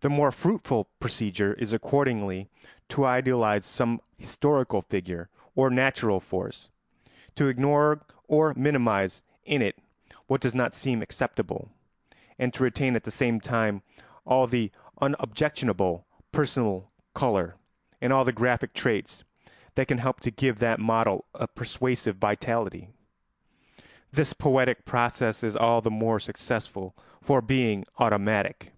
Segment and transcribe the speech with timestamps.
[0.00, 2.48] The more fruitful procedure is accordingly
[2.88, 6.68] to idealise some historical figure or natural force,
[7.36, 9.78] to ignore or minimise in it
[10.26, 11.70] what does not seem acceptable,
[12.40, 13.82] and to retain at the same time
[14.24, 17.54] all the unobjectionable personal colour
[18.00, 19.22] and all the graphic traits
[19.76, 22.88] that can help to give that model a persuasive vitality.
[24.10, 28.72] This poetic process is all the more successful for being automatic.